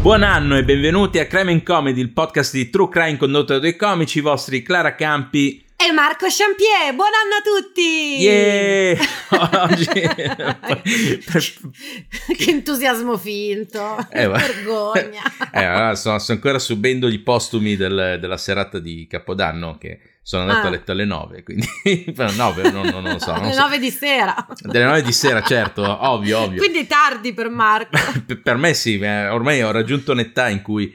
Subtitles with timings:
[0.00, 3.76] Buon anno e benvenuti a Crime Comedy, il podcast di True Crime condotto da due
[3.76, 6.94] comici, i vostri Clara Campi e Marco Champier.
[6.94, 8.20] Buon anno a tutti!
[8.20, 8.98] Yeah!
[9.64, 9.86] Oggi...
[12.36, 15.22] che entusiasmo finto, eh, vergogna.
[15.50, 20.42] eh, allora, sto, sto, ancora subendo gli postumi del, della serata di Capodanno che sono
[20.42, 20.68] andato ah.
[20.68, 21.66] a letto alle 9, quindi
[22.14, 23.32] 9, non, non, non lo so.
[23.32, 23.62] Alle so.
[23.62, 24.46] 9 di sera.
[24.60, 26.58] Delle 9 di sera, certo, ovvio, ovvio.
[26.58, 27.96] Quindi tardi per Marco.
[28.42, 30.94] per me sì, eh, ormai ho raggiunto un'età in cui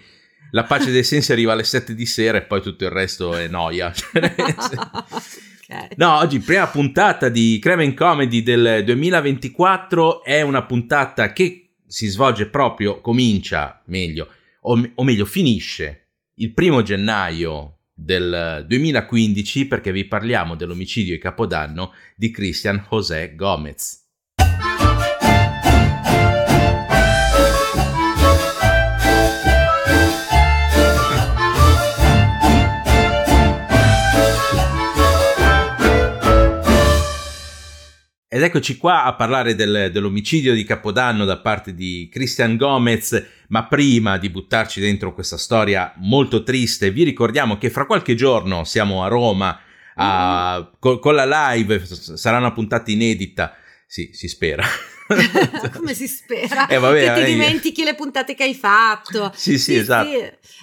[0.55, 3.49] la pace dei sensi arriva alle 7 di sera e poi tutto il resto è
[3.49, 3.91] noia.
[5.67, 5.89] okay.
[5.97, 12.47] No, oggi prima puntata di Cremen Comedy del 2024 è una puntata che si svolge
[12.47, 14.29] proprio, comincia meglio,
[14.61, 21.91] o, o meglio finisce il primo gennaio del 2015 perché vi parliamo dell'omicidio di Capodanno
[22.15, 24.04] di Christian José Gomez.
[38.35, 43.65] Ed eccoci qua a parlare del, dell'omicidio di Capodanno da parte di Christian Gomez, ma
[43.65, 49.05] prima di buttarci dentro questa storia molto triste, vi ricordiamo che fra qualche giorno siamo
[49.05, 49.57] a Roma
[49.95, 53.55] a, con, con la live, sarà una puntata inedita,
[53.87, 54.65] sì, si spera.
[55.73, 56.67] Come si spera?
[56.67, 59.31] Eh, vabbè, che ti dimentichi le puntate che hai fatto.
[59.45, 60.09] Sì, sì, sì esatto.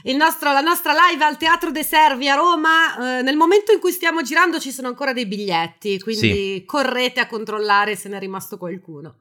[0.02, 0.16] Sì.
[0.16, 3.92] Nostro, la nostra live al Teatro De Servi a Roma, eh, nel momento in cui
[3.92, 6.62] stiamo girando ci sono ancora dei biglietti, quindi sì.
[6.66, 9.18] correte a controllare se ne è rimasto qualcuno.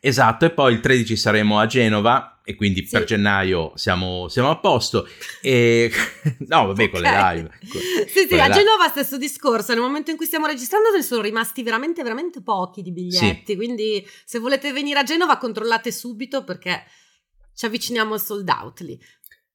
[0.00, 2.92] Esatto, e poi il 13 saremo a Genova e quindi sì.
[2.92, 5.08] per gennaio siamo, siamo, a posto.
[5.42, 5.90] E
[6.46, 6.90] no, vabbè, okay.
[6.90, 7.50] con le live.
[7.68, 9.72] Con, sì, sì, a Genova stesso discorso.
[9.72, 13.52] Nel momento in cui stiamo registrando ne sono rimasti veramente, veramente pochi di biglietti.
[13.52, 13.56] Sì.
[13.56, 16.84] Quindi se volete venire a Genova controllate subito perché
[17.52, 18.96] ci avviciniamo al sold out lì.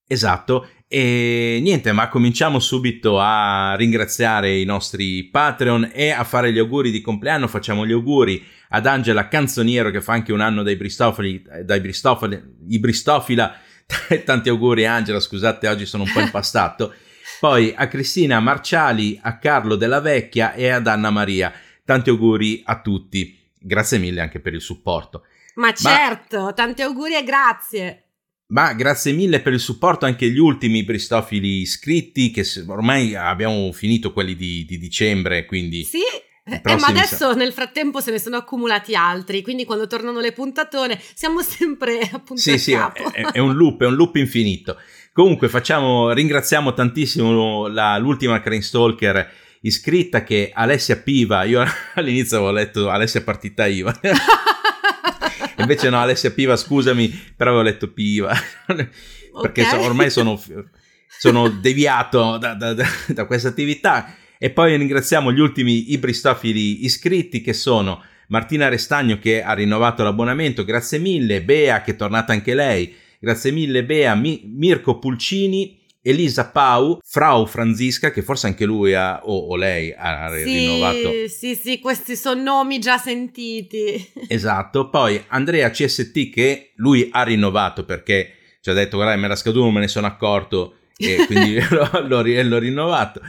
[0.06, 6.60] Esatto, e niente, ma cominciamo subito a ringraziare i nostri Patreon e a fare gli
[6.60, 7.48] auguri di compleanno.
[7.48, 12.42] Facciamo gli auguri ad Angela Canzoniero che fa anche un anno dai Bristofili, dai Bristofili,
[12.70, 13.56] i Bristofila.
[14.24, 16.94] Tanti auguri Angela, scusate, oggi sono un po' impastato.
[17.40, 21.52] Poi a Cristina Marciali, a Carlo Della Vecchia e ad Anna Maria.
[21.84, 23.38] Tanti auguri a tutti.
[23.60, 25.26] Grazie mille anche per il supporto.
[25.56, 26.54] Ma certo, ma...
[26.54, 28.04] tanti auguri e grazie.
[28.48, 34.14] Ma grazie mille per il supporto anche agli ultimi Bristofili iscritti, che ormai abbiamo finito
[34.14, 35.84] quelli di, di dicembre, quindi...
[35.84, 36.00] Sì,
[36.51, 40.31] eh, ma adesso sa- nel frattempo se ne sono accumulati altri, quindi quando tornano le
[40.31, 42.91] puntatone siamo sempre appunto Sì, sì, è,
[43.31, 44.78] è, un loop, è un loop infinito.
[45.13, 49.29] Comunque facciamo, ringraziamo tantissimo la, l'ultima Crane Stalker
[49.62, 51.63] iscritta che Alessia Piva, io
[51.95, 54.00] all'inizio avevo letto Alessia Partita IVA.
[55.57, 58.33] Invece no, Alessia Piva, scusami, però avevo letto Piva.
[58.66, 59.66] Perché okay.
[59.66, 60.41] so, ormai sono,
[61.07, 64.16] sono deviato da, da, da, da questa attività.
[64.44, 70.66] E poi ringraziamo gli ultimi ibristofili iscritti che sono Martina Restagno che ha rinnovato l'abbonamento,
[70.66, 76.50] grazie mille, Bea che è tornata anche lei, grazie mille Bea, Mi- Mirko Pulcini, Elisa
[76.50, 81.28] Pau, Frau Franzisca, che forse anche lui ha, o, o lei ha sì, rinnovato.
[81.28, 84.09] Sì, sì, questi sono nomi già sentiti.
[84.28, 89.35] Esatto, poi Andrea CST che lui ha rinnovato perché ci ha detto guarda me era
[89.35, 93.22] scaduto, non me ne sono accorto e quindi l'ho, l'ho, l'ho rinnovato.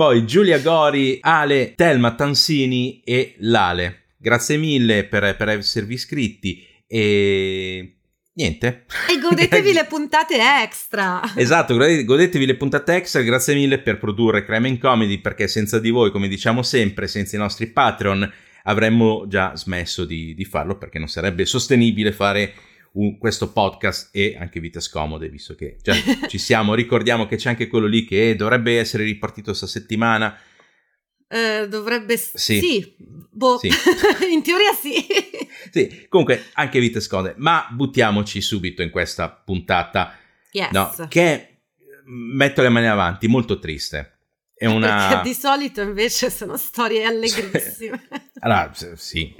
[0.00, 4.14] Poi Giulia Gori, Ale, Telma Tansini e Lale.
[4.16, 7.96] Grazie mille per, per esservi iscritti e
[8.32, 8.86] niente.
[9.10, 11.20] E godetevi le puntate extra.
[11.36, 13.20] Esatto, godetevi le puntate extra.
[13.20, 17.38] Grazie mille per produrre Crime Comedy perché senza di voi, come diciamo sempre, senza i
[17.38, 18.32] nostri Patreon,
[18.62, 22.54] avremmo già smesso di, di farlo perché non sarebbe sostenibile fare
[22.92, 25.94] un, questo podcast e anche Vite Scomode, visto che già
[26.28, 26.74] ci siamo.
[26.74, 30.36] Ricordiamo che c'è anche quello lì che dovrebbe essere ripartito questa settimana
[31.32, 32.96] eh, dovrebbe sì, sì.
[32.98, 33.56] Boh.
[33.58, 33.68] sì.
[34.32, 35.06] in teoria sì.
[35.70, 40.18] sì, comunque anche vite scode, ma buttiamoci subito in questa puntata.
[40.50, 40.70] Yes.
[40.72, 41.60] No, che
[42.06, 44.18] metto le mani avanti, molto triste.
[44.52, 45.20] È una...
[45.22, 48.08] Di solito invece sono storie allegrissime.
[48.40, 49.32] allora, sì,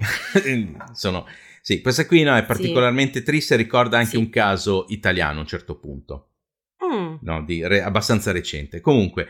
[0.93, 1.27] sono...
[1.63, 3.25] Sì, questa qui no, è particolarmente sì.
[3.25, 4.17] triste, ricorda anche sì.
[4.17, 6.31] un caso italiano a un certo punto.
[6.83, 7.17] mm.
[7.21, 8.81] no, re, abbastanza recente.
[8.81, 9.29] Comunque,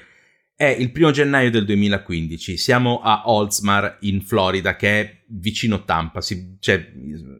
[0.60, 6.20] è il primo gennaio del 2015, siamo a Oldsmar in Florida, che è vicino Tampa,
[6.20, 6.92] si, cioè,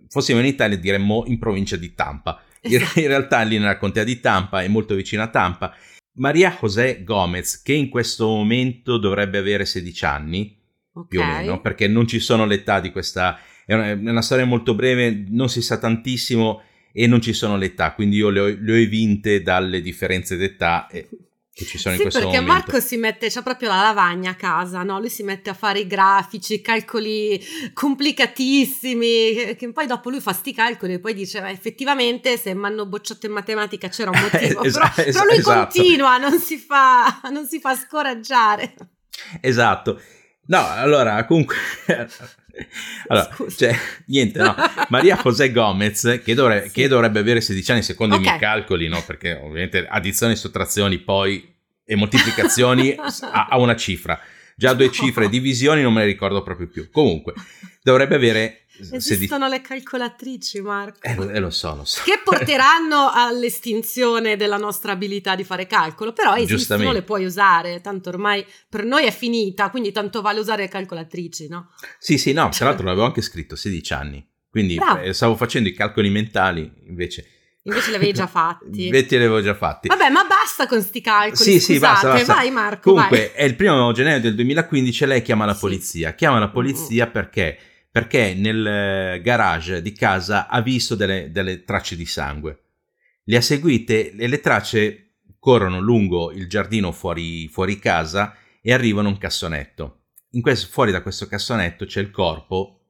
[0.09, 2.43] fossimo in Italia diremmo in provincia di Tampa.
[2.63, 2.99] Esatto.
[3.01, 5.75] In realtà lì nella contea di Tampa, è molto vicino a Tampa.
[6.15, 10.59] Maria José Gomez, che in questo momento dovrebbe avere 16 anni,
[10.93, 11.07] okay.
[11.09, 13.39] più o meno, perché non ci sono l'età di questa...
[13.71, 16.61] È una, è una storia molto breve, non si sa tantissimo
[16.93, 20.89] e non ci sono l'età, quindi io le ho, le ho evinte dalle differenze d'età
[20.89, 21.09] e
[21.55, 22.73] che ci sono sì, in questo perché momento.
[22.73, 24.99] Marco si mette, c'ha proprio la lavagna a casa, no?
[24.99, 27.41] Lui si mette a fare i grafici, calcoli
[27.73, 32.65] complicatissimi, che poi dopo lui fa sti calcoli e poi dice, beh, effettivamente se mi
[32.65, 35.71] hanno bocciato in matematica c'era un motivo, esatto, però, però, lui esatto.
[35.79, 38.75] continua, non si, fa, non si fa scoraggiare.
[39.41, 40.01] Esatto.
[40.51, 41.57] No, allora, comunque...
[43.07, 43.75] Allora, cioè,
[44.07, 44.55] niente, no.
[44.89, 46.73] Maria José Gomez, che, dovre- sì.
[46.73, 48.27] che, dovrebbe avere 16 anni secondo okay.
[48.27, 49.03] i miei calcoli, no?
[49.07, 51.55] Perché ovviamente addizioni, sottrazioni, poi
[51.87, 52.95] e moltiplicazioni
[53.33, 54.21] ha, una cifra.
[54.57, 56.91] Già due cifre, divisioni non me le ricordo proprio più.
[56.91, 57.33] Comunque,
[57.83, 59.53] dovrebbe avere Esistono di...
[59.53, 60.99] le calcolatrici, Marco.
[61.03, 62.03] Eh, eh, lo so, lo so.
[62.05, 68.09] Che porteranno all'estinzione della nostra abilità di fare calcolo, però esistono, le puoi usare, tanto
[68.09, 71.71] ormai per noi è finita, quindi tanto vale usare le calcolatrici, no?
[71.99, 75.73] Sì, sì, no, tra l'altro l'avevo anche scritto, 16 anni, quindi eh, stavo facendo i
[75.73, 77.27] calcoli mentali, invece...
[77.65, 78.87] Invece li avevi già fatti.
[78.87, 79.89] Invece li avevo già fatti.
[79.89, 81.37] Vabbè, ma basta con sti calcoli.
[81.37, 81.73] Sì, scusate.
[81.73, 82.35] sì, basta, basta.
[82.35, 82.91] Vai, Marco.
[82.91, 83.31] Comunque, vai.
[83.35, 86.15] è il primo gennaio del 2015 e lei chiama la polizia.
[86.15, 87.11] Chiama la polizia mm.
[87.11, 87.59] perché
[87.91, 92.65] perché nel eh, garage di casa ha visto delle, delle tracce di sangue.
[93.25, 99.09] Le ha seguite e le tracce corrono lungo il giardino fuori, fuori casa e arrivano
[99.09, 100.05] a un cassonetto.
[100.41, 102.81] Questo, fuori da questo cassonetto c'è il corpo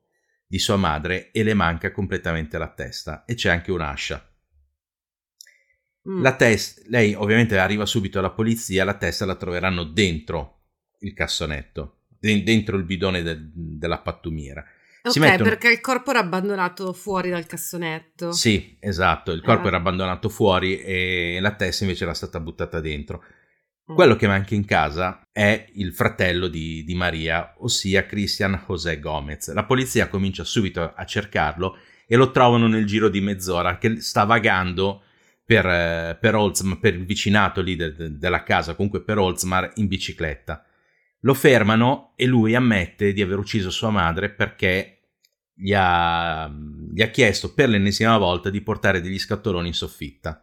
[0.47, 4.29] di sua madre e le manca completamente la testa e c'è anche un'ascia.
[6.08, 6.23] Mm.
[6.23, 10.64] La testa, lei ovviamente arriva subito alla polizia, la testa la troveranno dentro
[11.00, 14.64] il cassonetto, dentro il bidone de, della pattumiera.
[15.02, 15.49] Ok, mettono...
[15.49, 18.32] perché il corpo era abbandonato fuori dal cassonetto.
[18.32, 19.69] Sì, esatto, il corpo eh.
[19.69, 23.23] era abbandonato fuori e la testa invece era stata buttata dentro.
[23.91, 23.94] Mm.
[23.94, 29.52] Quello che manca in casa è il fratello di, di Maria, ossia Christian José Gomez.
[29.52, 34.25] La polizia comincia subito a cercarlo e lo trovano nel giro di mezz'ora che sta
[34.25, 35.02] vagando
[35.44, 39.73] per, eh, per, Oldsmar, per il vicinato lì de, de, della casa, comunque per Oldsmar
[39.76, 40.64] in bicicletta.
[41.20, 45.00] Lo fermano e lui ammette di aver ucciso sua madre perché
[45.55, 46.50] gli ha,
[46.93, 50.43] gli ha chiesto per l'ennesima volta di portare degli scatoloni in soffitta.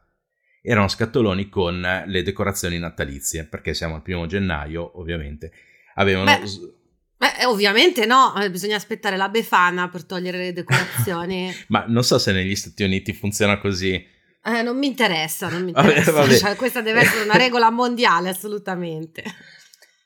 [0.62, 5.51] Erano scatoloni con le decorazioni natalizie, perché siamo al primo gennaio, ovviamente.
[5.95, 6.25] Avevano...
[6.25, 6.75] Beh.
[7.18, 11.51] Beh, ovviamente no, eh, bisogna aspettare la Befana per togliere le decorazioni.
[11.69, 13.94] Ma non so se negli Stati Uniti funziona così.
[13.94, 16.12] Eh, non mi interessa, non mi interessa.
[16.12, 16.38] Vabbè, vabbè.
[16.38, 19.23] Cioè, questa deve essere una regola mondiale, assolutamente.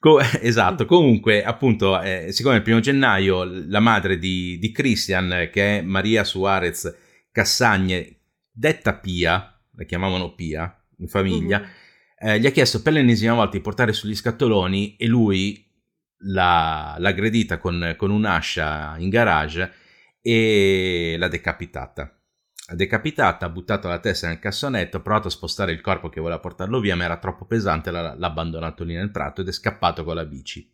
[0.01, 5.77] Co- esatto, comunque appunto eh, siccome il primo gennaio la madre di, di Christian che
[5.77, 6.91] è Maria Suarez
[7.31, 8.21] Cassagne,
[8.51, 11.69] detta Pia, la chiamavano Pia in famiglia, mm-hmm.
[12.17, 15.71] eh, gli ha chiesto per l'ennesima volta di portare sugli scatoloni e lui
[16.23, 19.71] l'ha, l'ha aggredita con, con un'ascia in garage
[20.19, 22.20] e l'ha decapitata
[22.73, 26.39] decapitata, ha buttato la testa nel cassonetto, ha provato a spostare il corpo che voleva
[26.39, 30.03] portarlo via, ma era troppo pesante, l'ha, l'ha abbandonato lì nel prato ed è scappato
[30.03, 30.69] con la bici.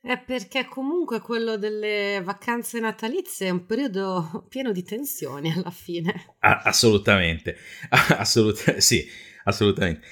[0.00, 6.36] È perché comunque quello delle vacanze natalizie è un periodo pieno di tensioni alla fine.
[6.38, 7.56] Ah, assolutamente,
[7.90, 9.04] Assolut- sì,
[9.44, 10.06] assolutamente.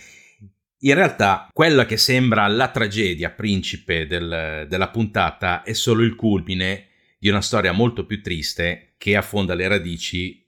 [0.79, 6.89] In realtà, quella che sembra la tragedia principe del, della puntata è solo il culmine
[7.19, 10.44] di una storia molto più triste che affonda le radici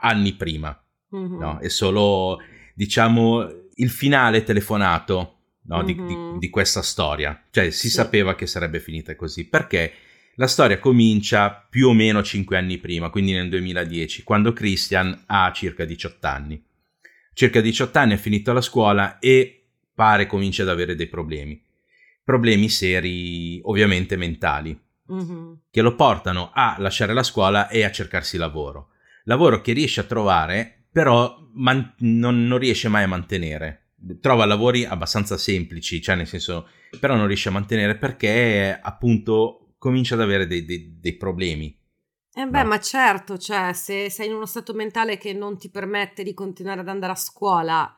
[0.00, 0.78] anni prima.
[1.14, 1.38] Mm-hmm.
[1.38, 1.58] No?
[1.58, 2.40] È solo,
[2.74, 5.76] diciamo, il finale telefonato no?
[5.76, 5.86] mm-hmm.
[5.86, 6.38] di, di, mm-hmm.
[6.38, 7.44] di, questa storia.
[7.50, 7.94] Cioè, si sì.
[7.94, 9.46] sapeva che sarebbe finita così.
[9.46, 9.92] Perché
[10.36, 15.50] la storia comincia più o meno cinque anni prima, quindi nel 2010, quando Christian ha
[15.52, 16.62] circa 18 anni.
[17.32, 21.62] Circa 18 anni, ha finito la scuola e pare comincia ad avere dei problemi.
[22.22, 24.78] Problemi seri, ovviamente mentali,
[25.12, 25.52] mm-hmm.
[25.70, 28.90] che lo portano a lasciare la scuola e a cercarsi lavoro
[29.26, 33.92] lavoro che riesce a trovare, però man- non, non riesce mai a mantenere.
[34.20, 36.68] Trova lavori abbastanza semplici, cioè nel senso,
[37.00, 41.76] però non riesce a mantenere perché appunto comincia ad avere dei, dei, dei problemi.
[42.32, 42.68] Eh beh, no.
[42.68, 46.80] ma certo, cioè, se sei in uno stato mentale che non ti permette di continuare
[46.80, 47.92] ad andare a scuola,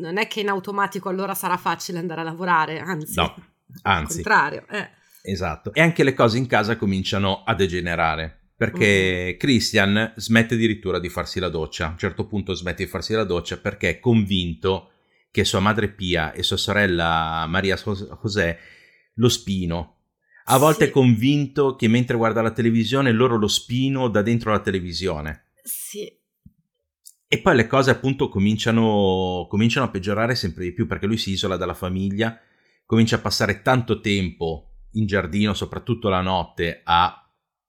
[0.00, 3.34] non è che in automatico allora sarà facile andare a lavorare, anzi, no,
[3.82, 4.18] anzi.
[4.18, 4.66] al contrario.
[4.70, 4.90] Eh.
[5.22, 5.72] Esatto.
[5.74, 9.38] E anche le cose in casa cominciano a degenerare perché mm.
[9.38, 11.86] Christian smette addirittura di farsi la doccia.
[11.86, 14.90] A un certo punto smette di farsi la doccia perché è convinto
[15.30, 18.58] che sua madre Pia e sua sorella Maria José
[19.14, 19.96] lo spino.
[20.46, 20.90] A volte sì.
[20.90, 25.50] è convinto che mentre guarda la televisione loro lo spino da dentro la televisione.
[25.62, 26.20] Sì.
[27.26, 31.30] E poi le cose appunto cominciano, cominciano a peggiorare sempre di più perché lui si
[31.30, 32.38] isola dalla famiglia,
[32.84, 37.21] comincia a passare tanto tempo in giardino, soprattutto la notte, a,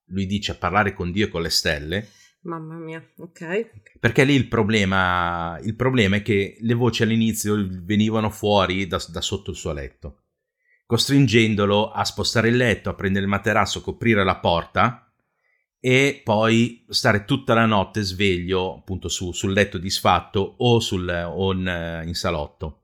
[0.06, 2.10] lui dice, a parlare con Dio e con le stelle.
[2.42, 3.98] Mamma mia, ok.
[4.00, 9.22] Perché lì il problema, il problema è che le voci all'inizio venivano fuori da, da
[9.22, 10.24] sotto il suo letto,
[10.86, 15.12] costringendolo a spostare il letto, a prendere il materasso, coprire la porta
[15.80, 21.52] e poi stare tutta la notte sveglio appunto su, sul letto disfatto o, sul, o
[21.54, 22.84] in, in, salotto.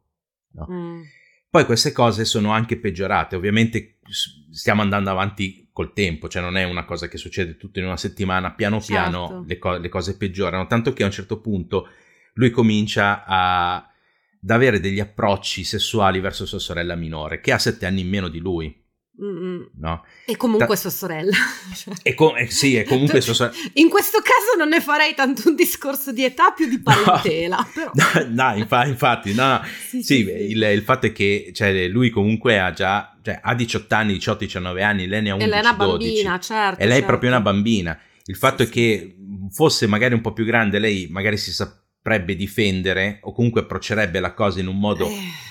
[0.52, 0.68] No?
[0.70, 1.02] Mm.
[1.50, 6.64] Poi queste cose sono anche peggiorate, ovviamente stiamo andando avanti col tempo, cioè non è
[6.64, 8.94] una cosa che succede tutto in una settimana, piano certo.
[8.94, 11.88] piano le, co- le, cose peggiorano, tanto che a un certo punto
[12.34, 17.86] lui comincia a, ad avere degli approcci sessuali verso sua sorella minore, che ha sette
[17.86, 18.88] anni in meno di lui.
[19.22, 20.06] No?
[20.26, 21.36] E comunque Ta- sua sorella.
[22.04, 23.58] e com- eh, sì, è comunque sua sorella.
[23.74, 27.58] In questo caso non ne farei tanto un discorso di età, più di parentela.
[27.70, 32.10] No, no, infa- infatti, no, sì, sì, sì, il, il, fatto è che cioè, lui
[32.10, 35.60] comunque ha già, cioè, ha 18 anni, 18-19 anni, lei ne ha 11, E lei
[35.60, 36.82] è una 12, bambina, certo.
[36.82, 37.04] E lei certo.
[37.04, 38.00] è proprio una bambina.
[38.26, 39.16] Il fatto è che
[39.52, 44.34] fosse magari un po' più grande, lei magari si saprebbe difendere o comunque approccerebbe la
[44.34, 45.08] cosa in un modo...
[45.08, 45.48] Eh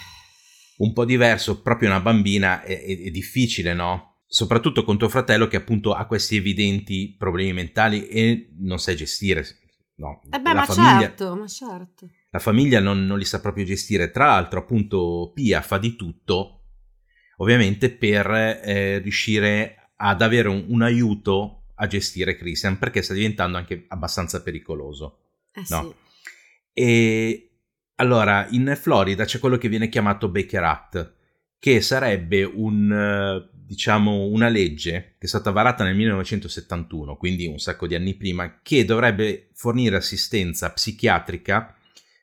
[0.78, 4.22] un po' diverso, proprio una bambina è, è, è difficile, no?
[4.26, 9.44] Soprattutto con tuo fratello che appunto ha questi evidenti problemi mentali e non sai gestire.
[9.96, 12.08] No, eh beh, ma famiglia, certo, ma certo.
[12.30, 14.10] La famiglia non, non li sa proprio gestire.
[14.10, 16.66] Tra l'altro, appunto, Pia fa di tutto,
[17.38, 23.56] ovviamente, per eh, riuscire ad avere un, un, aiuto a gestire Christian, perché sta diventando
[23.56, 25.18] anche abbastanza pericoloso.
[25.52, 25.82] Eh no?
[25.82, 25.94] sì.
[26.74, 27.47] E
[28.00, 31.14] allora, in Florida c'è quello che viene chiamato Baker Act,
[31.58, 37.58] che sarebbe un, eh, diciamo, una legge che è stata varata nel 1971, quindi un
[37.58, 41.74] sacco di anni prima, che dovrebbe fornire assistenza psichiatrica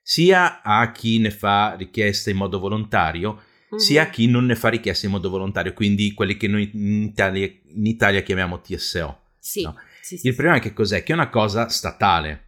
[0.01, 3.77] sia a chi ne fa richiesta in modo volontario, uh-huh.
[3.77, 7.03] sia a chi non ne fa richiesta in modo volontario, quindi quelli che noi in
[7.03, 9.22] Italia, in Italia chiamiamo TSO.
[9.39, 9.75] Sì, no?
[10.01, 11.03] sì, sì, Il problema è che cos'è?
[11.03, 12.44] Che è una cosa statale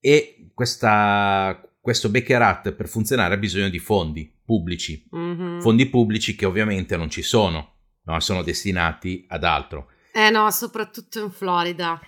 [0.00, 5.60] e questa, questo Beckerat per funzionare ha bisogno di fondi pubblici, mm-hmm.
[5.60, 8.20] fondi pubblici che ovviamente non ci sono, no?
[8.20, 9.88] sono destinati ad altro.
[10.12, 11.98] Eh no, soprattutto in Florida.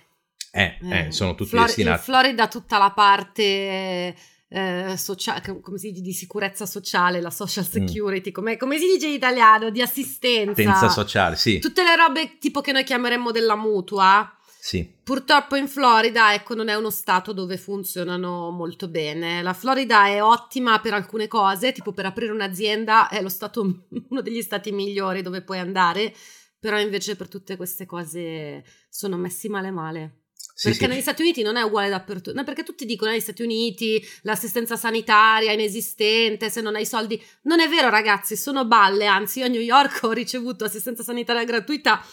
[0.51, 1.97] Eh, eh, eh sono tutti Flor- destinati.
[1.97, 4.15] In Florida tutta la parte
[4.47, 7.71] eh, sociale, come si dice, di sicurezza sociale, la social mm.
[7.87, 8.33] security, mm.
[8.33, 10.51] come, come, si dice in italiano, di assistenza.
[10.51, 11.57] Assistenza sociale, sì.
[11.57, 14.31] Tutte le robe tipo che noi chiameremmo della mutua
[14.63, 14.87] sì.
[15.01, 19.41] Purtroppo in Florida, ecco, non è uno stato dove funzionano molto bene.
[19.41, 23.61] La Florida è ottima per alcune cose, tipo per aprire un'azienda, è stato,
[24.09, 26.13] uno degli stati migliori dove puoi andare,
[26.59, 30.20] però invece per tutte queste cose sono messi male male.
[30.61, 30.91] Sì, perché sì.
[30.91, 34.75] negli Stati Uniti non è uguale dappertutto, no, perché tutti dicono negli Stati Uniti l'assistenza
[34.75, 37.19] sanitaria è inesistente, se non hai soldi.
[37.45, 41.43] Non è vero ragazzi, sono balle, anzi io a New York ho ricevuto assistenza sanitaria
[41.45, 42.05] gratuita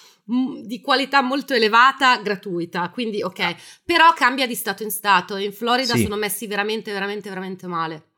[0.65, 3.57] di qualità molto elevata gratuita, quindi ok, ah.
[3.85, 5.37] però cambia di stato in stato.
[5.37, 6.05] In Florida sì.
[6.05, 8.13] sono messi veramente, veramente, veramente male.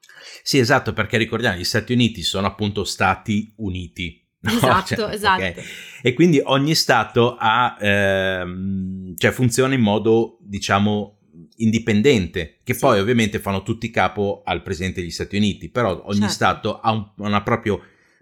[0.44, 4.24] Sì, esatto, perché ricordiamo, gli Stati Uniti sono appunto Stati Uniti.
[4.50, 4.52] No?
[4.52, 5.42] Esatto, cioè, esatto.
[5.42, 5.64] Okay.
[6.02, 11.18] E quindi ogni Stato ha, ehm, cioè funziona in modo, diciamo,
[11.56, 12.80] indipendente, che sì.
[12.80, 16.32] poi ovviamente fanno tutti capo al Presidente degli Stati Uniti, però ogni certo.
[16.32, 17.78] Stato ha un, una propria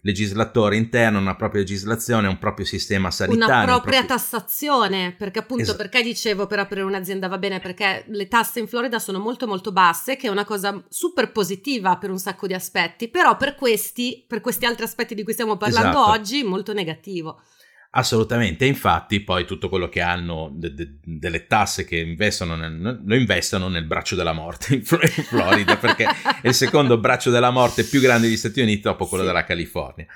[0.08, 3.44] legislatore interno, una propria legislazione, un proprio sistema sanitario.
[3.44, 4.16] Una propria proprio...
[4.16, 5.78] tassazione, perché appunto esatto.
[5.78, 9.70] perché dicevo per aprire un'azienda va bene, perché le tasse in Florida sono molto molto
[9.70, 14.24] basse, che è una cosa super positiva per un sacco di aspetti, però per questi,
[14.26, 16.10] per questi altri aspetti di cui stiamo parlando esatto.
[16.10, 17.40] oggi, molto negativo.
[17.90, 23.14] Assolutamente, infatti poi tutto quello che hanno de- de- delle tasse che investono nel, lo
[23.14, 26.04] investono nel braccio della morte in, Florida perché
[26.42, 29.30] è il secondo braccio della morte più grande degli Stati Uniti dopo quello sì.
[29.30, 30.06] della California.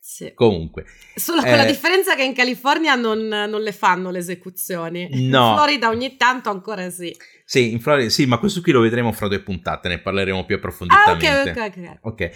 [0.00, 0.32] Sì.
[0.32, 0.86] Comunque.
[1.14, 5.06] Solo con eh, la differenza che in California non, non, le fanno le esecuzioni.
[5.10, 5.50] No.
[5.50, 7.14] In Florida ogni tanto ancora sì.
[7.44, 10.56] Sì, in Florida sì, ma questo qui lo vedremo fra due puntate, ne parleremo più
[10.56, 11.28] approfonditamente.
[11.28, 11.98] Ah, ok, ok, ok.
[12.00, 12.30] Ok.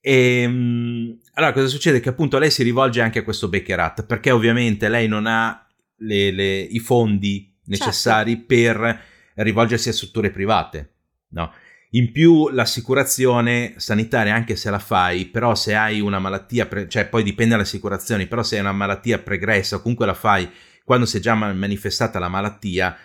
[0.00, 2.00] E, ehm, allora, cosa succede?
[2.00, 5.66] Che appunto lei si rivolge anche a questo Beckerat perché ovviamente lei non ha
[5.98, 8.46] le, le, i fondi necessari certo.
[8.46, 9.00] per
[9.34, 10.92] rivolgersi a strutture private,
[11.30, 11.52] no?
[11.92, 17.06] In più l'assicurazione sanitaria, anche se la fai, però se hai una malattia, pre- cioè
[17.06, 20.50] poi dipende dalle assicurazioni, però se hai una malattia pregressa o comunque la fai
[20.84, 22.96] quando si è già manifestata la malattia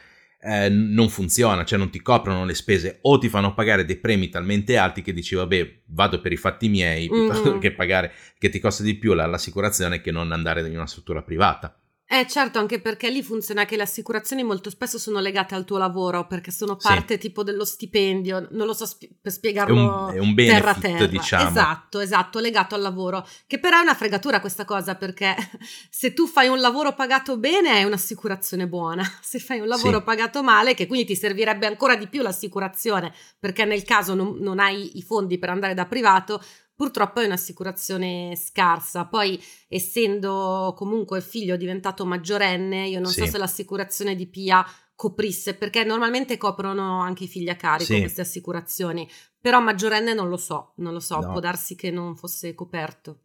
[0.44, 4.30] eh, non funziona, cioè non ti coprono le spese o ti fanno pagare dei premi
[4.30, 7.60] talmente alti che dici vabbè vado per i fatti miei piuttosto mm-hmm.
[7.60, 11.78] che pagare che ti costa di più l'assicurazione che non andare in una struttura privata.
[12.06, 15.78] Eh certo, anche perché lì funziona che le assicurazioni molto spesso sono legate al tuo
[15.78, 17.22] lavoro, perché sono parte sì.
[17.22, 20.74] tipo dello stipendio, non lo so sp- per spiegarlo è un, è un benefit, terra
[20.76, 21.06] terra.
[21.08, 21.50] diciamo.
[21.50, 25.36] Esatto, esatto, legato al lavoro, che però è una fregatura questa cosa, perché
[25.90, 30.04] se tu fai un lavoro pagato bene è un'assicurazione buona, se fai un lavoro sì.
[30.04, 34.60] pagato male, che quindi ti servirebbe ancora di più l'assicurazione, perché nel caso non, non
[34.60, 36.44] hai i fondi per andare da privato,
[36.76, 39.06] Purtroppo è un'assicurazione scarsa.
[39.06, 43.20] Poi, essendo comunque il figlio diventato maggiorenne, io non sì.
[43.22, 44.66] so se l'assicurazione di PIA
[44.96, 48.00] coprisse, perché normalmente coprono anche i figli a carico sì.
[48.00, 51.32] queste assicurazioni, però maggiorenne non lo so, non lo so, no.
[51.32, 53.20] può darsi che non fosse coperto.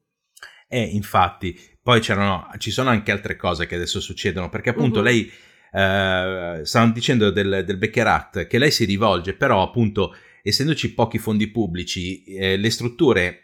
[0.66, 5.04] Eh, infatti, poi c'erano, ci sono anche altre cose che adesso succedono, perché appunto uh-huh.
[5.04, 5.30] lei,
[5.72, 10.14] eh, stavano dicendo del, del Becker Act, che lei si rivolge, però appunto
[10.48, 13.42] essendoci pochi fondi pubblici, eh, le strutture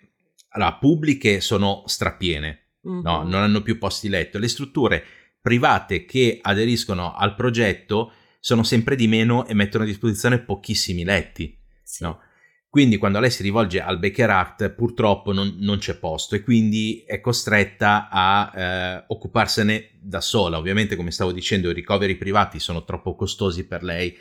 [0.51, 3.01] allora, pubbliche sono strapiene, mm-hmm.
[3.03, 3.23] no?
[3.23, 4.39] non hanno più posti letto.
[4.39, 5.05] Le strutture
[5.41, 11.59] private che aderiscono al progetto sono sempre di meno e mettono a disposizione pochissimi letti.
[11.83, 12.05] Sì.
[12.05, 12.21] No?
[12.69, 17.05] Quindi quando lei si rivolge al Baker Act purtroppo non, non c'è posto e quindi
[17.07, 20.59] è costretta a eh, occuparsene da sola.
[20.59, 24.17] Ovviamente come stavo dicendo i ricoveri privati sono troppo costosi per lei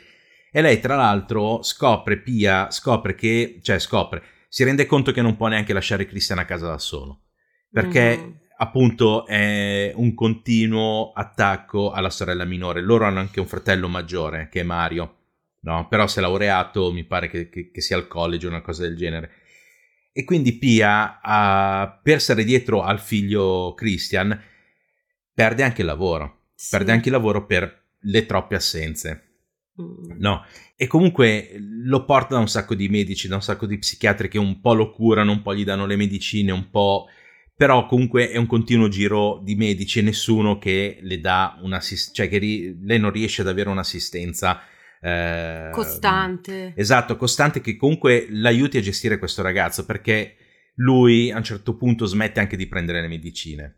[0.56, 5.34] e lei, tra l'altro, scopre, Pia, scopre che, cioè scopre, si rende conto che non
[5.34, 7.22] può neanche lasciare Christian a casa da solo.
[7.72, 8.32] Perché mm.
[8.58, 12.82] appunto è un continuo attacco alla sorella minore.
[12.82, 15.16] Loro hanno anche un fratello maggiore, che è Mario.
[15.62, 18.62] No, però si è laureato, mi pare che, che, che sia al college o una
[18.62, 19.32] cosa del genere.
[20.12, 24.40] E quindi Pia, uh, per stare dietro al figlio Christian,
[25.34, 26.42] perde anche il lavoro.
[26.54, 26.76] Sì.
[26.76, 29.33] Perde anche il lavoro per le troppe assenze.
[29.80, 30.18] Mm.
[30.18, 30.44] No,
[30.76, 34.38] e comunque lo porta da un sacco di medici, da un sacco di psichiatri che
[34.38, 37.06] un po' lo curano, un po' gli danno le medicine, un po'...
[37.56, 42.28] Però comunque è un continuo giro di medici e nessuno che le dà un'assistenza, cioè
[42.28, 44.60] che ri- lei non riesce ad avere un'assistenza
[45.00, 46.72] eh, costante.
[46.74, 50.34] Esatto, costante che comunque l'aiuti a gestire questo ragazzo perché
[50.76, 53.76] lui a un certo punto smette anche di prendere le medicine.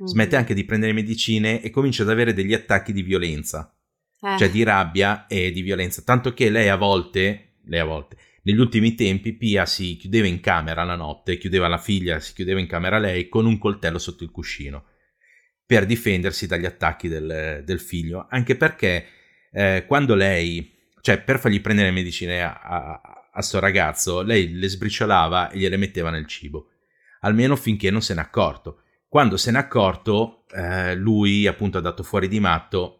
[0.00, 0.06] Mm.
[0.06, 3.72] Smette anche di prendere le medicine e comincia ad avere degli attacchi di violenza
[4.20, 4.36] eh.
[4.38, 6.02] cioè di rabbia e di violenza.
[6.02, 10.40] Tanto che lei a volte, lei a volte, negli ultimi tempi Pia si chiudeva in
[10.40, 14.24] camera la notte, chiudeva la figlia, si chiudeva in camera lei con un coltello sotto
[14.24, 14.84] il cuscino
[15.66, 18.26] per difendersi dagli attacchi del, del figlio.
[18.30, 19.06] Anche perché
[19.52, 23.00] eh, quando lei, cioè per fargli prendere le medicine a, a,
[23.30, 26.70] a sto ragazzo, lei le sbriciolava e gliele metteva nel cibo,
[27.20, 28.82] almeno finché non se n'è accorto.
[29.08, 32.97] Quando se n'è accorto, eh, lui appunto ha dato fuori di matto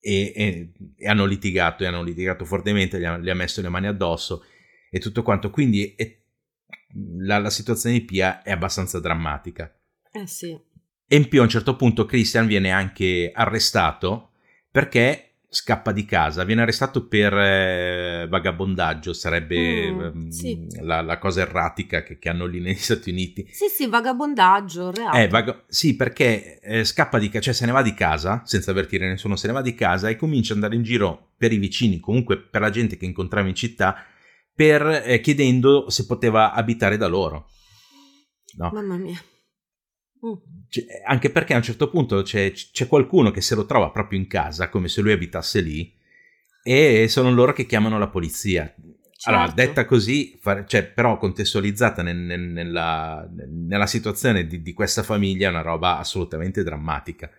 [0.00, 3.68] e, e, e, hanno litigato e hanno litigato fortemente, gli ha, gli ha, messo le
[3.68, 4.44] mani addosso
[4.90, 5.50] e tutto quanto.
[5.50, 6.18] Quindi è,
[7.18, 9.72] la, la, situazione di Pia è abbastanza drammatica.
[10.12, 10.58] Eh sì.
[11.06, 14.32] E in più a un certo punto Christian viene anche arrestato
[14.70, 20.66] perché scappa di casa, viene arrestato per eh, vagabondaggio, sarebbe mm, ehm, sì.
[20.80, 23.48] la, la, cosa erratica che, che, hanno lì negli Stati Uniti.
[23.50, 25.24] Sì, sì, vagabondaggio, reale.
[25.24, 28.70] Eh, vaga- sì, perché eh, scappa di casa, cioè se ne va di casa, senza
[28.70, 31.58] avvertire nessuno, se ne va di casa e comincia ad andare in giro per i
[31.58, 33.96] vicini, comunque per la gente che incontrava in città,
[34.54, 37.48] per, eh, chiedendo se poteva abitare da loro.
[38.56, 38.70] No.
[38.72, 39.20] Mamma mia.
[40.26, 40.34] Mm.
[41.06, 44.26] anche perché a un certo punto c'è, c'è, qualcuno che se lo trova proprio in
[44.26, 45.94] casa, come se lui abitasse lì,
[46.62, 48.72] e sono loro che chiamano la polizia.
[49.20, 49.38] Certo.
[49.38, 55.48] Allora, detta così, cioè, però contestualizzata nel, nel, nella, nella, situazione di, di, questa famiglia,
[55.48, 57.30] è una roba assolutamente drammatica.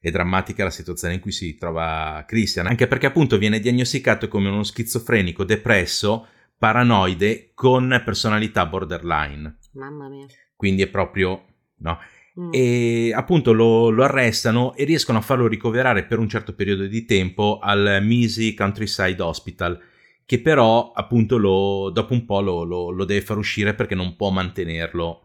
[0.00, 4.48] È drammatica la situazione in cui si trova Christian, anche perché appunto viene diagnosticato come
[4.48, 9.58] uno schizofrenico depresso, paranoide, con personalità borderline.
[9.72, 10.26] Mamma mia.
[10.56, 11.44] Quindi è proprio,
[11.78, 11.98] no?
[12.38, 12.50] Mm.
[12.52, 17.04] E appunto lo, lo, arrestano e riescono a farlo ricoverare per un certo periodo di
[17.04, 19.80] tempo al Misi Countryside Hospital,
[20.24, 24.30] che però appunto lo, dopo un po' lo, lo, deve far uscire perché non può
[24.30, 25.24] mantenerlo.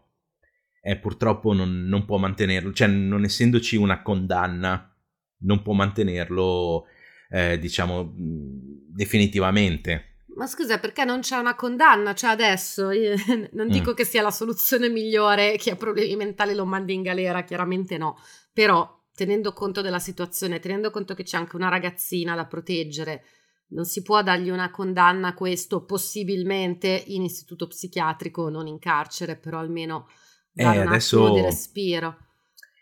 [0.82, 4.92] Eh, purtroppo non, non può mantenerlo, cioè non essendoci una condanna,
[5.38, 6.86] non può mantenerlo,
[7.30, 10.13] eh, diciamo, definitivamente.
[10.36, 12.14] Ma scusa, perché non c'è una condanna?
[12.14, 12.90] Cioè adesso,
[13.52, 13.94] non dico mm.
[13.94, 18.18] che sia la soluzione migliore, chi ha problemi mentali lo mandi in galera, chiaramente no,
[18.52, 23.24] però tenendo conto della situazione, tenendo conto che c'è anche una ragazzina da proteggere,
[23.68, 29.36] non si può dargli una condanna a questo, possibilmente in istituto psichiatrico, non in carcere,
[29.36, 30.08] però almeno
[30.52, 31.32] dare eh, un adesso...
[31.32, 32.18] di respiro.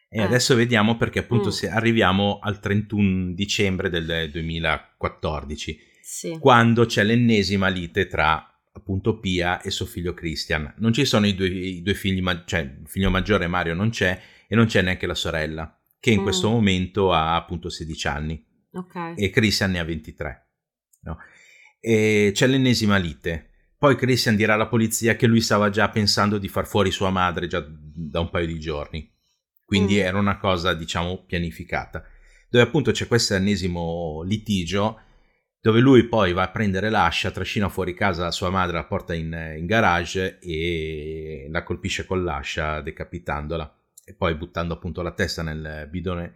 [0.09, 0.23] E eh.
[0.23, 1.71] adesso vediamo perché appunto mm.
[1.71, 6.37] arriviamo al 31 dicembre del 2014, sì.
[6.39, 10.75] quando c'è l'ennesima lite tra appunto Pia e suo figlio Christian.
[10.79, 13.91] Non ci sono i due, i due figli, ma- cioè il figlio maggiore Mario non
[13.91, 16.23] c'è e non c'è neanche la sorella, che in mm.
[16.23, 19.15] questo momento ha appunto 16 anni okay.
[19.17, 20.49] e Christian ne ha 23.
[21.03, 21.19] No?
[21.81, 23.51] E c'è l'ennesima lite.
[23.77, 27.49] Poi Christian dirà alla polizia che lui stava già pensando di far fuori sua madre
[27.49, 29.11] già da un paio di giorni.
[29.65, 30.01] Quindi mm.
[30.01, 32.05] era una cosa, diciamo, pianificata.
[32.49, 35.01] Dove appunto c'è questo ennesimo litigio
[35.63, 39.55] dove lui poi va a prendere l'ascia, trascina fuori casa sua madre, la porta in,
[39.57, 45.87] in garage e la colpisce con l'ascia decapitandola e poi buttando appunto la testa nel
[45.89, 46.35] bidone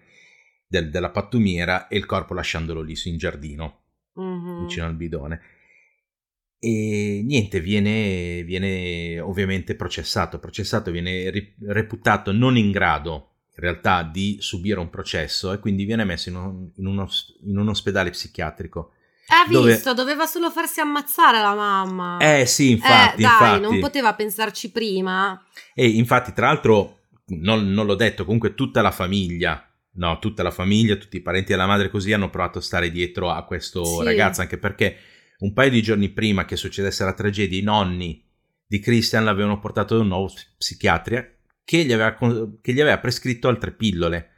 [0.68, 3.80] del, della pattumiera e il corpo lasciandolo lì in giardino,
[4.20, 4.62] mm-hmm.
[4.62, 5.40] vicino al bidone.
[6.60, 14.36] E niente, viene, viene ovviamente processato, processato, viene reputato non in grado in realtà di
[14.38, 17.08] subire un processo e quindi viene messo in, un, in, uno,
[17.44, 18.92] in un ospedale psichiatrico
[19.28, 19.94] ha visto, dove...
[19.94, 22.18] doveva solo farsi ammazzare la mamma.
[22.18, 23.22] Eh sì, infatti.
[23.22, 23.60] Eh, dai, infatti.
[23.60, 25.42] non poteva pensarci prima.
[25.74, 30.50] E infatti, tra l'altro, non, non, l'ho detto, comunque tutta la famiglia, no, tutta la
[30.50, 34.04] famiglia, tutti i parenti della madre così hanno provato a stare dietro a questo sì.
[34.04, 34.96] ragazzo, anche perché
[35.38, 38.24] un paio di giorni prima che succedesse la tragedia, i nonni
[38.66, 41.26] di Christian l'avevano portato da un nuovo psichiatra
[41.64, 42.14] che gli aveva,
[42.60, 44.30] che gli aveva prescritto altre pillole,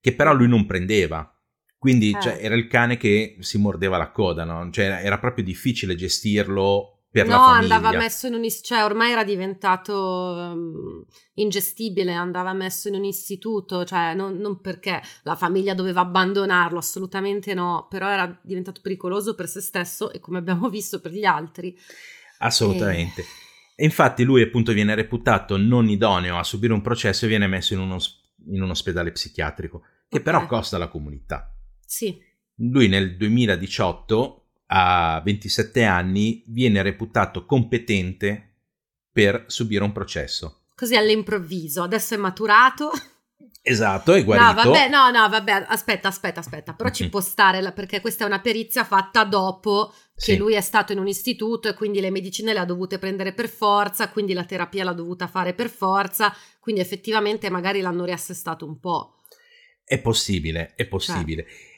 [0.00, 1.34] che però lui non prendeva.
[1.80, 2.20] Quindi eh.
[2.20, 4.68] cioè, era il cane che si mordeva la coda, no?
[4.70, 7.74] Cioè, era proprio difficile gestirlo per no, la famiglia.
[7.74, 11.04] andava messo in un cioè ormai era diventato um,
[11.36, 17.54] ingestibile, andava messo in un istituto, cioè non, non, perché la famiglia doveva abbandonarlo, assolutamente
[17.54, 21.74] no, però era diventato pericoloso per se stesso e come abbiamo visto per gli altri.
[22.40, 23.22] Assolutamente.
[23.22, 23.26] E...
[23.76, 27.72] e infatti lui appunto viene reputato non idoneo a subire un processo e viene messo
[27.72, 27.96] in, uno,
[28.48, 30.22] in un ospedale psichiatrico, che okay.
[30.22, 31.54] però costa alla comunità.
[31.90, 32.16] Sì.
[32.58, 38.58] Lui nel 2018, a 27 anni, viene reputato competente
[39.10, 40.66] per subire un processo.
[40.76, 42.92] Così all'improvviso, adesso è maturato.
[43.60, 44.46] Esatto, è guarito.
[44.46, 47.10] No, vabbè, no, no, vabbè, aspetta, aspetta, aspetta, però ci mhm.
[47.10, 50.36] può stare perché questa è una perizia fatta dopo che sì.
[50.36, 53.48] lui è stato in un istituto e quindi le medicine le ha dovute prendere per
[53.48, 58.78] forza, quindi la terapia l'ha dovuta fare per forza, quindi effettivamente magari l'hanno riassestato un
[58.78, 59.16] po'.
[59.84, 61.42] È possibile, è possibile.
[61.42, 61.69] Certo.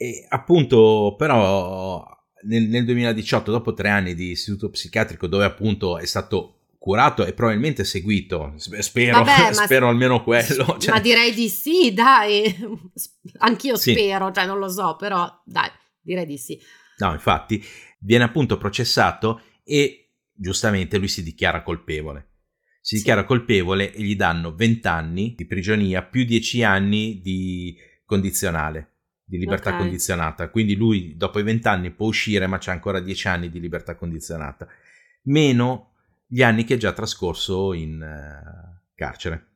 [0.00, 2.06] E appunto, però,
[2.44, 7.32] nel, nel 2018, dopo tre anni di istituto psichiatrico, dove appunto è stato curato e
[7.32, 8.54] probabilmente seguito.
[8.56, 10.78] Spero, Vabbè, spero almeno quello.
[10.78, 10.92] Cioè.
[10.92, 12.56] Ma direi di sì, dai.
[13.38, 13.90] Anch'io sì.
[13.90, 15.68] spero, cioè non lo so, però dai,
[16.00, 16.56] direi di sì.
[16.98, 17.60] No, infatti,
[17.98, 22.26] viene appunto processato e giustamente lui si dichiara colpevole.
[22.80, 22.96] Si sì.
[22.98, 28.97] dichiara colpevole e gli danno 20 anni di prigionia più 10 anni di condizionale
[29.28, 29.82] di libertà okay.
[29.82, 30.48] condizionata.
[30.48, 34.66] Quindi lui dopo i vent'anni può uscire, ma c'è ancora dieci anni di libertà condizionata,
[35.24, 35.92] meno
[36.26, 39.46] gli anni che è già trascorso in uh, carcere.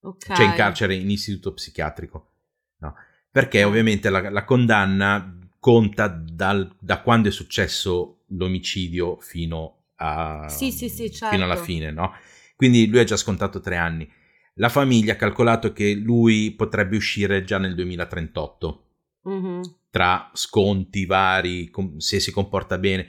[0.00, 0.36] Okay.
[0.36, 2.30] Cioè in carcere in istituto psichiatrico.
[2.78, 2.94] No.
[3.30, 10.70] Perché ovviamente la, la condanna conta dal, da quando è successo l'omicidio fino, a, sì,
[10.70, 11.34] sì, sì, certo.
[11.34, 12.12] fino alla fine, no?
[12.54, 14.10] Quindi lui ha già scontato tre anni.
[14.56, 18.88] La famiglia ha calcolato che lui potrebbe uscire già nel 2038
[19.28, 19.60] mm-hmm.
[19.90, 23.06] tra sconti vari, com- se si comporta bene.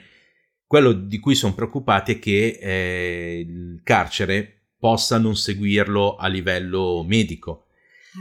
[0.66, 7.04] Quello di cui sono preoccupati è che eh, il carcere possa non seguirlo a livello
[7.06, 7.66] medico,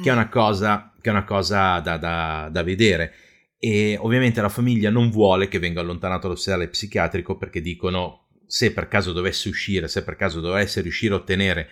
[0.02, 3.14] che è una cosa, è una cosa da, da, da vedere.
[3.58, 8.88] E ovviamente la famiglia non vuole che venga allontanato dall'ospedale psichiatrico perché dicono se per
[8.88, 11.70] caso dovesse uscire, se per caso dovesse riuscire a ottenere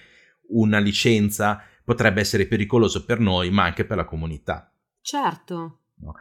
[0.49, 4.73] una licenza, potrebbe essere pericoloso per noi, ma anche per la comunità.
[5.01, 5.80] Certo.
[6.01, 6.15] No?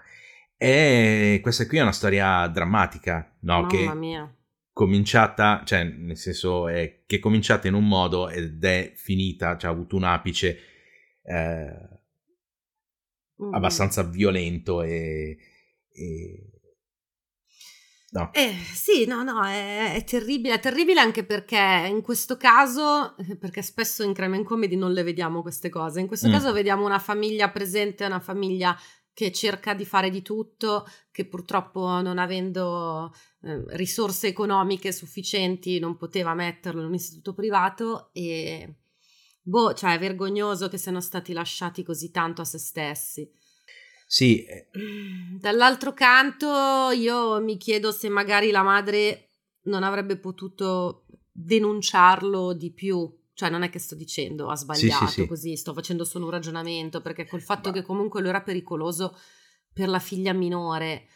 [0.63, 3.63] E questa qui è una storia drammatica, no?
[3.63, 4.37] Mamma che mia.
[4.75, 9.71] cominciata, cioè nel senso è che è cominciata in un modo ed è finita, cioè
[9.71, 10.59] ha avuto un apice
[11.23, 11.89] eh,
[13.43, 13.55] mm.
[13.55, 15.39] abbastanza violento e,
[15.89, 16.45] e...
[18.11, 18.31] No.
[18.35, 23.63] Eh, sì, no, no, è, è, terribile, è terribile anche perché in questo caso, perché
[23.63, 26.33] spesso in crime and comedy non le vediamo queste cose, in questo mm.
[26.33, 28.77] caso vediamo una famiglia presente, una famiglia
[29.21, 35.99] che cerca di fare di tutto, che purtroppo non avendo eh, risorse economiche sufficienti non
[35.99, 38.77] poteva metterlo in un istituto privato e
[39.43, 43.31] boh, cioè è vergognoso che siano stati lasciati così tanto a se stessi.
[44.07, 44.43] Sì.
[44.43, 44.71] Eh.
[45.39, 49.29] Dall'altro canto io mi chiedo se magari la madre
[49.65, 55.13] non avrebbe potuto denunciarlo di più, cioè non è che sto dicendo ha sbagliato Sì,
[55.13, 55.27] sì, sì.
[55.27, 59.17] così, sto facendo solo un ragionamento perché col fatto Ma- che comunque lui era pericoloso
[59.73, 61.07] per la figlia minore,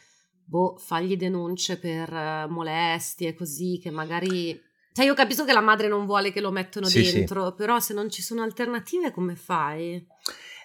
[0.43, 4.59] boh, fagli denunce per eh, molestie così che magari...
[4.91, 6.51] Cioè io capisco che la madre non vuole che lo
[6.85, 7.03] sì.
[7.03, 10.03] dentro, però se non ci sono alternative come fai?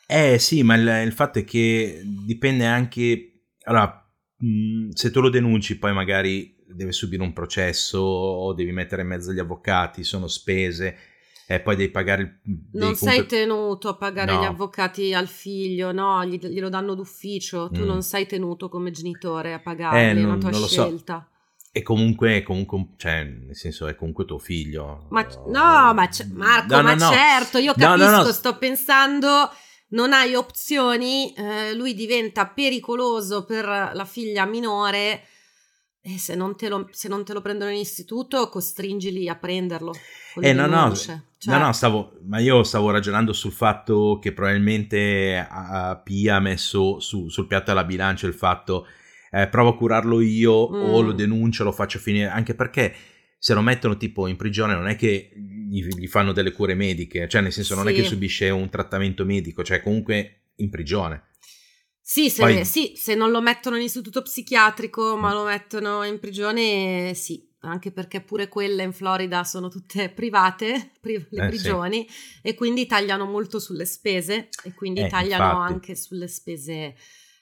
[0.07, 3.43] Eh sì, ma il, il fatto è che dipende anche...
[3.65, 9.03] Allora, mh, se tu lo denunci poi magari deve subire un processo o devi mettere
[9.03, 11.10] in mezzo gli avvocati, sono spese
[11.55, 12.39] e poi devi pagare...
[12.45, 14.41] devi Non sei comunque- tenuto a pagare No.
[14.41, 17.87] gli avvocati al figlio, no, gli- glielo danno d'ufficio, tu Mm.
[17.87, 20.85] non sei tenuto come genitore a pagarli, Eh, è una non- tua non lo so.
[20.85, 21.29] scelta.
[21.73, 25.07] E comunque, comunque, cioè, nel senso, è comunque tuo figlio.
[25.11, 27.11] Ma no, ma c- Marco, No, ma no.
[27.11, 29.51] certo, io capisco, sto pensando,
[29.89, 35.25] non hai opzioni, eh, lui diventa pericoloso per la figlia minore
[36.01, 39.93] e se non te lo, se non te lo prendono in istituto, costringili a prenderlo.
[40.41, 40.93] Eh, no, no.
[41.43, 46.41] Cioè, no, no, stavo, ma io stavo ragionando sul fatto che probabilmente a Pia ha
[46.41, 48.87] messo su- sul piatto della bilancia il fatto
[49.33, 51.07] eh, provo a curarlo io o Mm.
[51.07, 52.95] lo denuncio, lo faccio finire, anche perché
[53.39, 57.27] se lo mettono tipo in prigione non è che gli, gli fanno delle cure mediche,
[57.27, 57.97] cioè nel senso non è Sì.
[58.03, 61.29] che subisce un trattamento medico, cioè comunque in prigione.
[62.03, 65.35] Sì se, Poi- sì, se non lo mettono in istituto psichiatrico, ma Mm.
[65.35, 71.27] lo mettono in prigione, sì, anche perché pure quelle in Florida sono tutte private, pri-
[71.31, 72.07] le Eh, prigioni,
[72.43, 75.73] e quindi tagliano molto sulle spese e quindi Eh, tagliano infatti.
[75.73, 76.95] anche sulle spese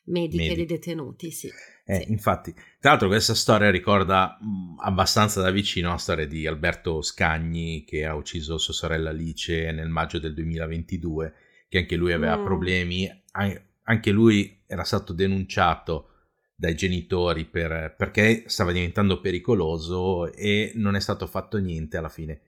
[0.05, 0.55] mediche Mediche.
[0.55, 1.49] dei detenuti, sì.
[1.85, 2.11] Eh, Sì.
[2.13, 7.85] Infatti, tra l'altro questa storia ricorda mh, abbastanza da vicino la storia di Alberto Scagni
[7.85, 11.35] che ha ucciso sua sorella Alice nel maggio del 2022,
[11.69, 12.45] che anche lui aveva Mm.
[12.45, 16.08] problemi, An- anche lui era stato denunciato
[16.61, 22.41] dai genitori per- perché stava diventando pericoloso e non è stato fatto niente, alla fine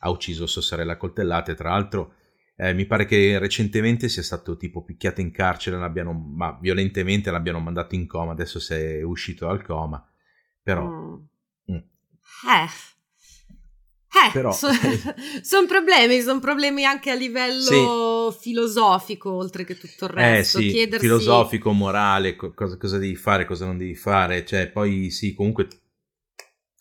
[0.00, 2.14] ha ucciso sua sorella a coltellate, tra l'altro
[2.56, 7.60] eh, mi pare che recentemente sia stato tipo picchiato in carcere, l'abbiano, ma violentemente l'abbiano
[7.60, 10.04] mandato in coma, adesso si è uscito dal coma,
[10.60, 10.88] però...
[10.88, 11.14] Mm.
[11.70, 11.76] mm.
[11.76, 12.93] Eh.
[14.14, 14.52] Eh, Però-
[15.42, 20.58] sono problemi, sono problemi anche a livello filosofico, oltre che tutto il Eh resto.
[20.58, 21.04] sì, Chiedersi...
[21.06, 25.66] filosofico, morale, co- cosa, cosa devi fare, cosa non devi fare, cioè poi sì, comunque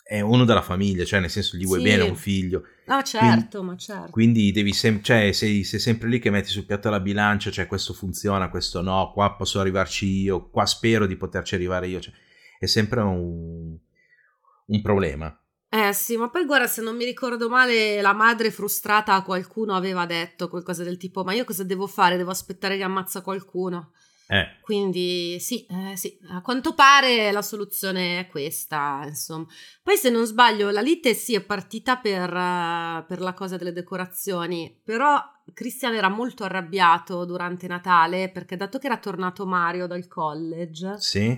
[0.03, 1.85] è uno della famiglia, cioè nel senso gli vuoi Sì.
[1.85, 4.11] bene un figlio, No, certo, ma certo.
[4.11, 7.65] quindi devi sempre, cioè sei, sei sempre lì che metti sul piatto la bilancia, cioè
[7.65, 12.13] questo funziona, questo no, qua posso arrivarci io, qua spero di poterci arrivare io, cioè,
[12.59, 13.75] è sempre un,
[14.67, 15.35] un problema.
[15.73, 19.73] Eh sì, ma poi guarda, se non mi ricordo male, la madre frustrata a qualcuno
[19.73, 22.15] aveva detto qualcosa del tipo: Ma io cosa devo fare?
[22.15, 23.93] Devo aspettare che ammazza qualcuno.
[24.27, 29.47] Eh, Quindi sì, eh, sì, a quanto pare la soluzione è questa, insomma.
[29.81, 33.73] Poi se non sbaglio, la lite sì è partita per, eh, per la cosa delle
[33.73, 35.19] decorazioni, però
[35.55, 41.35] Christian era molto arrabbiato durante Natale perché dato che era tornato Mario dal college, sì,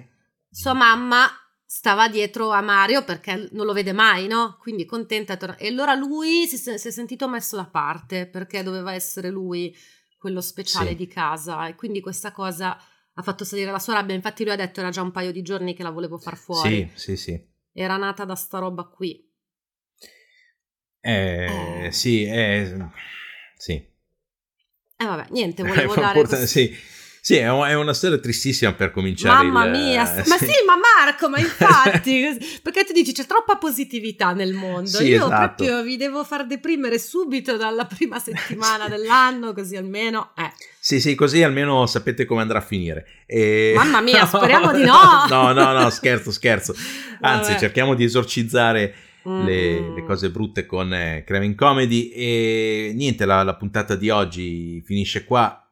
[0.49, 1.25] sua mamma
[1.65, 4.57] stava dietro a Mario perché non lo vede mai, no?
[4.59, 5.33] Quindi contenta.
[5.33, 9.29] è torna- E allora lui si, si è sentito messo da parte perché doveva essere
[9.29, 9.75] lui
[10.17, 10.95] quello speciale Sì.
[10.95, 12.77] di casa e quindi questa cosa
[13.17, 14.15] ha fatto salire la sua rabbia.
[14.15, 16.89] Infatti lui ha detto era già un paio di giorni che la volevo far fuori.
[16.95, 17.47] sì, sì, sì.
[17.73, 19.23] Era nata da sta roba qui.
[21.01, 21.91] Eh, Eh.
[21.91, 22.73] sì, eh,
[23.57, 23.73] sì.
[24.97, 26.13] E vabbè, niente, volevo dare...
[26.13, 26.73] porta- questo- sì.
[27.25, 29.43] Sì, è un- è una storia tristissima per cominciare.
[29.47, 32.21] Mamma il- mia, eh, ma sì, ma Marco, ma infatti,
[32.61, 34.85] perché tu dici c'è troppa positività nel mondo.
[34.87, 35.35] Sì, Io esatto.
[35.55, 40.33] proprio vi devo far deprimere subito dalla prima settimana dell'anno, così almeno.
[40.37, 40.51] Eh.
[40.79, 43.07] Sì, sì, così almeno sapete come andrà a finire.
[43.25, 45.25] E- Mamma mia, speriamo di no.
[45.27, 46.75] no, no, no, scherzo, scherzo.
[47.21, 47.59] Anzi, Vabbè.
[47.59, 49.95] cerchiamo di esorcizzare le, Mm.
[49.95, 52.09] le cose brutte con eh, Craven Comedy.
[52.09, 55.64] E niente, la, la puntata di oggi finisce qua.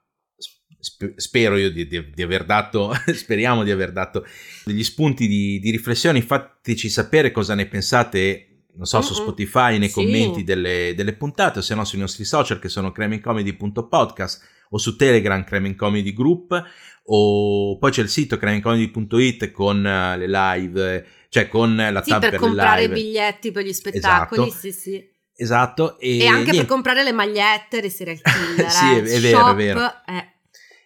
[0.84, 4.26] Sp- spero io di, di- di aver dato, speriamo di aver dato
[4.65, 6.22] degli spunti di, di riflessione.
[6.22, 9.13] Fateci sapere cosa ne pensate, non so, su.
[9.13, 9.93] Spotify, nei Sì.
[9.93, 14.96] commenti delle, delle puntate, o se no sui nostri social che sono cremencomedy.podcast o su
[14.96, 16.63] Telegram Comedy Group
[17.06, 22.10] o poi c'è il sito cremencomedy.it con eh, le live, eh, cioè con la Sì,
[22.10, 23.00] tab per per comprare i live.
[23.00, 24.60] biglietti per gli spettacoli, Esatto.
[24.60, 25.12] sì, sì.
[25.36, 28.69] Esatto, e, E, anche per niente, comprare le magliette dei serial killer.
[28.72, 29.02] Sì, eh.
[29.04, 29.80] è- è vero, è vero.
[30.06, 30.28] eh.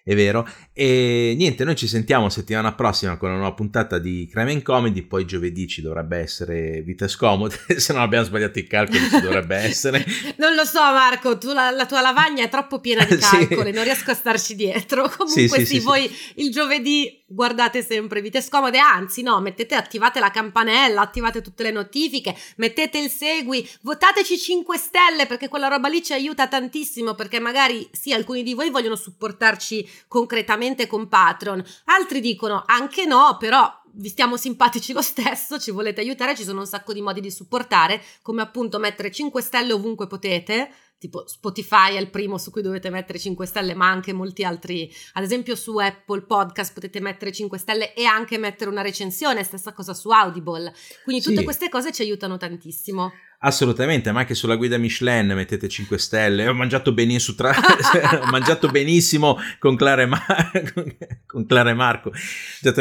[0.08, 0.48] È vero.
[0.72, 5.02] E niente, noi ci sentiamo settimana prossima con una nuova puntata di Crime and Comedy,
[5.02, 9.58] poi giovedì ci dovrebbe essere Vite Scomode, se non abbiamo sbagliato i calcoli ci dovrebbe
[9.58, 10.06] essere.
[10.38, 13.48] Non lo so, Marco, tu la, la tua lavagna è troppo piena di Sì.
[13.48, 15.10] calcoli, non riesco a starci dietro.
[15.10, 19.76] Comunque, Sì, sì, sì, sì, voi il giovedì guardate sempre vite scomode, anzi no, mettete,
[19.76, 25.68] attivate la campanella, attivate tutte le notifiche, mettete il segui, votateci 5 stelle perché quella
[25.68, 31.10] roba lì ci aiuta tantissimo perché magari sì, alcuni di voi vogliono supportarci concretamente con
[31.10, 36.44] Patreon, altri dicono anche no, però vi stiamo simpatici lo stesso, ci volete aiutare, ci
[36.44, 41.28] sono un sacco di modi di supportare, come appunto mettere 5 stelle ovunque potete tipo
[41.28, 45.24] Spotify è il primo su cui dovete mettere 5 stelle, ma anche molti altri, ad
[45.24, 49.94] esempio su Apple Podcast potete mettere 5 stelle e anche mettere una recensione, stessa cosa
[49.94, 50.74] su Audible.
[51.04, 51.44] Quindi tutte sì.
[51.44, 53.12] queste cose ci aiutano tantissimo.
[53.40, 56.48] Assolutamente, ma anche sulla guida Michelin mettete 5 stelle.
[56.48, 57.54] Ho mangiato benissimo, tra...
[58.20, 60.74] ho mangiato benissimo con Clara, e Mar...
[61.28, 62.12] con Clara e Marco,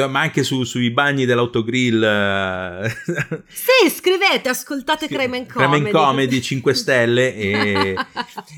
[0.09, 2.03] ma anche su, sui bagni dell'autogrill.
[2.03, 2.89] Eh.
[3.49, 5.73] sì, scrivete, ascoltate Creme in Comedy.
[5.73, 7.95] Creme in Comedy 5 stelle e...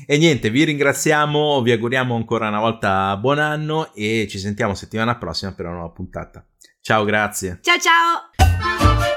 [0.05, 5.17] e niente, vi ringraziamo, vi auguriamo ancora una volta buon anno e ci sentiamo settimana
[5.17, 6.45] prossima per una nuova puntata.
[6.81, 7.59] Ciao, grazie.
[7.61, 9.08] Ciao ciao.